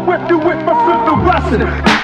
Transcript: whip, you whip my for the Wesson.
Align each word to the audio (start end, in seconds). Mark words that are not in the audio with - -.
whip, 0.00 0.28
you 0.28 0.38
whip 0.38 0.64
my 0.64 0.74
for 0.84 1.04
the 1.06 1.58
Wesson. 1.60 1.99